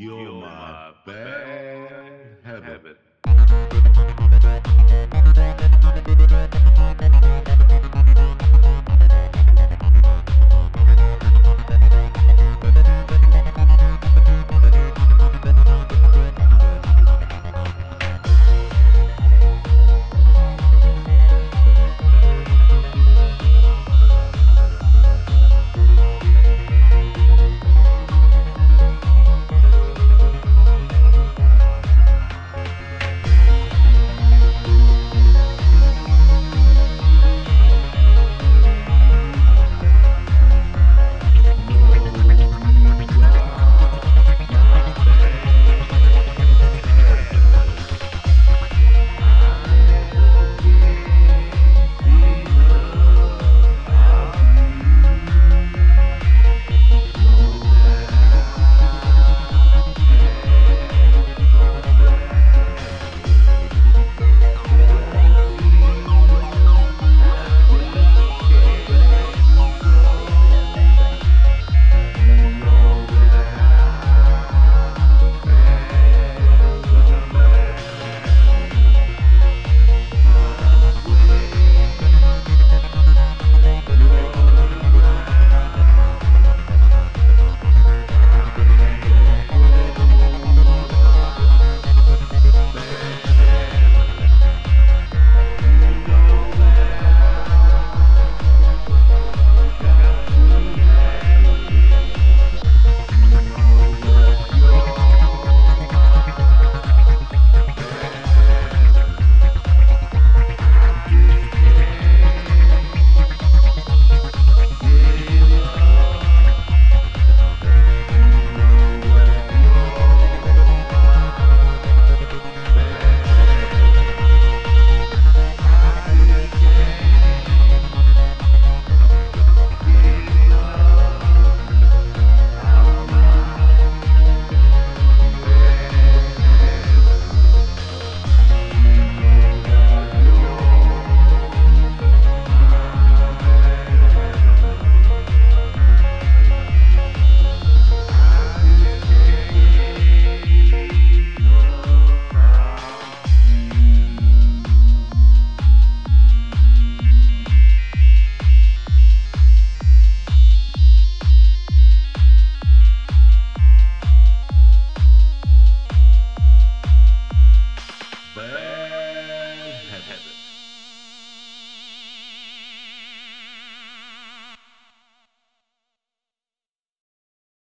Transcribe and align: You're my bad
You're 0.00 0.32
my 0.32 0.92
bad 1.04 1.79